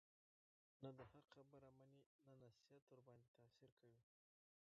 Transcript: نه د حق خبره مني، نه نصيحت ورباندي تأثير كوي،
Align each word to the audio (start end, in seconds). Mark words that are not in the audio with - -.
نه 0.83 0.89
د 0.97 0.99
حق 1.11 1.25
خبره 1.35 1.69
مني، 1.77 2.03
نه 2.25 2.33
نصيحت 2.43 2.83
ورباندي 2.89 3.29
تأثير 3.37 3.71
كوي، 3.81 3.99